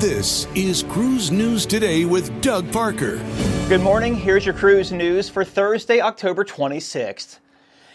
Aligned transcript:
This 0.00 0.46
is 0.54 0.84
Cruise 0.84 1.32
News 1.32 1.66
Today 1.66 2.04
with 2.04 2.40
Doug 2.40 2.70
Parker. 2.70 3.16
Good 3.68 3.80
morning. 3.80 4.14
Here's 4.14 4.46
your 4.46 4.54
cruise 4.54 4.92
news 4.92 5.28
for 5.28 5.42
Thursday, 5.44 6.00
October 6.00 6.44
26th. 6.44 7.40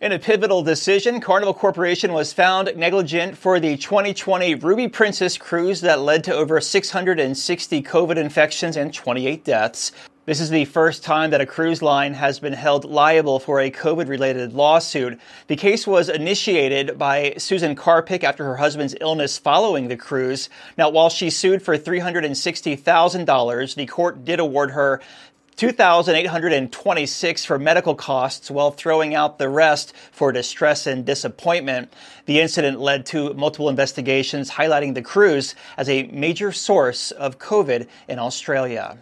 In 0.00 0.10
a 0.10 0.18
pivotal 0.18 0.60
decision, 0.64 1.20
Carnival 1.20 1.54
Corporation 1.54 2.12
was 2.12 2.32
found 2.32 2.72
negligent 2.74 3.38
for 3.38 3.60
the 3.60 3.76
2020 3.76 4.56
Ruby 4.56 4.88
Princess 4.88 5.38
cruise 5.38 5.82
that 5.82 6.00
led 6.00 6.24
to 6.24 6.34
over 6.34 6.60
660 6.60 7.82
COVID 7.84 8.16
infections 8.16 8.76
and 8.76 8.92
28 8.92 9.44
deaths. 9.44 9.92
This 10.26 10.40
is 10.40 10.48
the 10.48 10.64
first 10.64 11.04
time 11.04 11.32
that 11.32 11.42
a 11.42 11.46
cruise 11.46 11.82
line 11.82 12.14
has 12.14 12.38
been 12.38 12.54
held 12.54 12.86
liable 12.86 13.38
for 13.38 13.60
a 13.60 13.70
COVID 13.70 14.08
related 14.08 14.54
lawsuit. 14.54 15.20
The 15.48 15.56
case 15.56 15.86
was 15.86 16.08
initiated 16.08 16.96
by 16.96 17.34
Susan 17.36 17.76
Karpik 17.76 18.24
after 18.24 18.42
her 18.44 18.56
husband's 18.56 18.96
illness 19.02 19.36
following 19.36 19.88
the 19.88 19.98
cruise. 19.98 20.48
Now, 20.78 20.88
while 20.88 21.10
she 21.10 21.28
sued 21.28 21.60
for 21.60 21.76
$360,000, 21.76 23.74
the 23.74 23.84
court 23.84 24.24
did 24.24 24.40
award 24.40 24.70
her 24.70 25.02
2,826 25.56 27.44
for 27.44 27.58
medical 27.58 27.94
costs 27.94 28.50
while 28.50 28.70
throwing 28.70 29.14
out 29.14 29.38
the 29.38 29.50
rest 29.50 29.92
for 30.10 30.32
distress 30.32 30.86
and 30.86 31.04
disappointment. 31.04 31.92
The 32.24 32.40
incident 32.40 32.80
led 32.80 33.04
to 33.06 33.34
multiple 33.34 33.68
investigations 33.68 34.52
highlighting 34.52 34.94
the 34.94 35.02
cruise 35.02 35.54
as 35.76 35.90
a 35.90 36.04
major 36.04 36.50
source 36.50 37.10
of 37.10 37.38
COVID 37.38 37.88
in 38.08 38.18
Australia. 38.18 38.96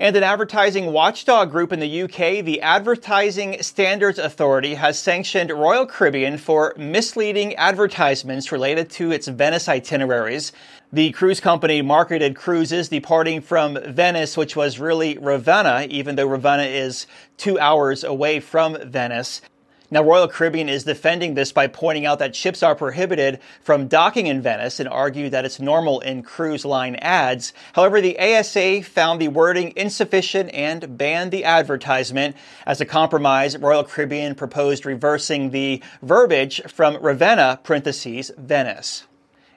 And 0.00 0.16
an 0.16 0.22
advertising 0.22 0.94
watchdog 0.94 1.50
group 1.50 1.74
in 1.74 1.78
the 1.78 2.02
UK, 2.04 2.42
the 2.42 2.62
Advertising 2.62 3.62
Standards 3.62 4.18
Authority, 4.18 4.76
has 4.76 4.98
sanctioned 4.98 5.50
Royal 5.50 5.84
Caribbean 5.84 6.38
for 6.38 6.72
misleading 6.78 7.54
advertisements 7.56 8.50
related 8.50 8.88
to 8.92 9.12
its 9.12 9.28
Venice 9.28 9.68
itineraries. 9.68 10.52
The 10.90 11.12
cruise 11.12 11.38
company 11.38 11.82
marketed 11.82 12.34
cruises 12.34 12.88
departing 12.88 13.42
from 13.42 13.76
Venice, 13.88 14.38
which 14.38 14.56
was 14.56 14.78
really 14.78 15.18
Ravenna, 15.18 15.86
even 15.90 16.16
though 16.16 16.28
Ravenna 16.28 16.62
is 16.62 17.06
two 17.36 17.58
hours 17.58 18.02
away 18.02 18.40
from 18.40 18.78
Venice. 18.90 19.42
Now, 19.92 20.04
Royal 20.04 20.28
Caribbean 20.28 20.68
is 20.68 20.84
defending 20.84 21.34
this 21.34 21.50
by 21.50 21.66
pointing 21.66 22.06
out 22.06 22.20
that 22.20 22.36
ships 22.36 22.62
are 22.62 22.76
prohibited 22.76 23.40
from 23.60 23.88
docking 23.88 24.28
in 24.28 24.40
Venice 24.40 24.78
and 24.78 24.88
argue 24.88 25.28
that 25.30 25.44
it's 25.44 25.58
normal 25.58 25.98
in 25.98 26.22
cruise 26.22 26.64
line 26.64 26.94
ads. 26.96 27.52
However, 27.72 28.00
the 28.00 28.16
ASA 28.18 28.82
found 28.82 29.20
the 29.20 29.26
wording 29.26 29.72
insufficient 29.74 30.50
and 30.54 30.96
banned 30.96 31.32
the 31.32 31.44
advertisement. 31.44 32.36
As 32.66 32.80
a 32.80 32.86
compromise, 32.86 33.58
Royal 33.58 33.82
Caribbean 33.82 34.36
proposed 34.36 34.86
reversing 34.86 35.50
the 35.50 35.82
verbiage 36.02 36.62
from 36.68 36.96
Ravenna 36.98 37.58
parentheses 37.64 38.30
Venice. 38.38 39.06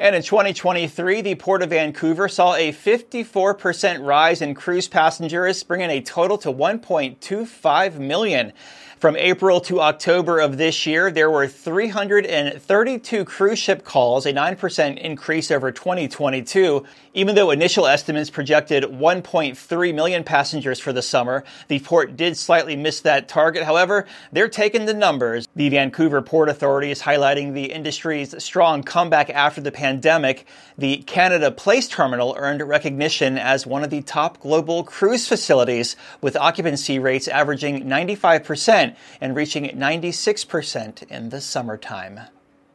And 0.00 0.14
in 0.14 0.22
2023, 0.22 1.22
the 1.22 1.34
Port 1.34 1.60
of 1.60 1.70
Vancouver 1.70 2.28
saw 2.28 2.54
a 2.54 2.70
54% 2.70 4.06
rise 4.06 4.40
in 4.40 4.54
cruise 4.54 4.86
passengers, 4.86 5.64
bringing 5.64 5.90
a 5.90 6.00
total 6.00 6.38
to 6.38 6.52
1.25 6.52 7.98
million. 7.98 8.52
From 9.00 9.14
April 9.14 9.60
to 9.60 9.80
October 9.80 10.40
of 10.40 10.56
this 10.56 10.84
year, 10.84 11.12
there 11.12 11.30
were 11.30 11.46
332 11.46 13.24
cruise 13.24 13.58
ship 13.60 13.84
calls, 13.84 14.26
a 14.26 14.32
9% 14.32 14.98
increase 14.98 15.52
over 15.52 15.70
2022. 15.70 16.84
Even 17.14 17.36
though 17.36 17.52
initial 17.52 17.86
estimates 17.86 18.28
projected 18.28 18.82
1.3 18.82 19.94
million 19.94 20.24
passengers 20.24 20.80
for 20.80 20.92
the 20.92 21.02
summer, 21.02 21.44
the 21.68 21.78
port 21.78 22.16
did 22.16 22.36
slightly 22.36 22.74
miss 22.74 23.00
that 23.02 23.28
target. 23.28 23.62
However, 23.62 24.04
they're 24.32 24.48
taking 24.48 24.86
the 24.86 24.94
numbers. 24.94 25.46
The 25.54 25.68
Vancouver 25.68 26.20
Port 26.20 26.48
Authority 26.48 26.90
is 26.90 27.02
highlighting 27.02 27.54
the 27.54 27.72
industry's 27.72 28.42
strong 28.42 28.82
comeback 28.82 29.30
after 29.30 29.60
the 29.60 29.70
pandemic. 29.70 30.44
The 30.76 30.98
Canada 31.04 31.52
Place 31.52 31.86
Terminal 31.86 32.34
earned 32.36 32.62
recognition 32.62 33.38
as 33.38 33.64
one 33.64 33.84
of 33.84 33.90
the 33.90 34.02
top 34.02 34.40
global 34.40 34.82
cruise 34.82 35.28
facilities, 35.28 35.94
with 36.20 36.36
occupancy 36.36 36.98
rates 36.98 37.28
averaging 37.28 37.84
95% 37.84 38.87
and 39.20 39.34
reaching 39.34 39.64
96% 39.64 41.02
in 41.04 41.28
the 41.28 41.40
summertime. 41.40 42.20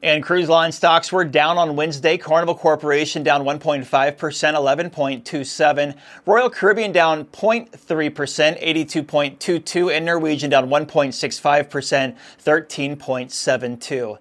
And 0.03 0.21
cruise 0.21 0.49
line 0.49 0.73
stocks 0.73 1.13
were 1.13 1.23
down 1.23 1.57
on 1.57 1.77
Wednesday. 1.77 2.17
Carnival 2.17 2.55
Corporation 2.55 3.23
down 3.23 3.45
1.5%, 3.45 3.87
11.27. 3.87 5.97
Royal 6.25 6.49
Caribbean 6.49 6.91
down 6.91 7.23
0.3%, 7.23 8.61
82.22. 8.61 9.95
And 9.95 10.05
Norwegian 10.05 10.49
down 10.49 10.67
1.65%, 10.67 12.17
13.72. 12.43 14.17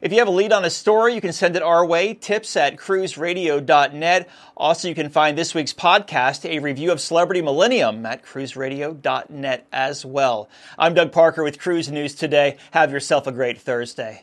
If 0.00 0.12
you 0.12 0.20
have 0.20 0.28
a 0.28 0.30
lead 0.30 0.52
on 0.52 0.64
a 0.64 0.70
story, 0.70 1.14
you 1.14 1.20
can 1.20 1.32
send 1.32 1.56
it 1.56 1.64
our 1.64 1.84
way, 1.84 2.14
tips 2.14 2.56
at 2.56 2.76
cruiseradio.net. 2.76 4.30
Also, 4.56 4.86
you 4.86 4.94
can 4.94 5.10
find 5.10 5.36
this 5.36 5.52
week's 5.52 5.74
podcast, 5.74 6.48
a 6.48 6.60
review 6.60 6.92
of 6.92 7.00
Celebrity 7.00 7.42
Millennium, 7.42 8.06
at 8.06 8.24
cruiseradio.net 8.24 9.66
as 9.72 10.04
well. 10.04 10.48
I'm 10.78 10.94
Doug 10.94 11.10
Parker 11.10 11.42
with 11.42 11.58
Cruise 11.58 11.90
News 11.90 12.14
Today. 12.14 12.56
Have 12.70 12.92
yourself 12.92 13.26
a 13.26 13.32
great 13.32 13.60
Thursday. 13.60 14.22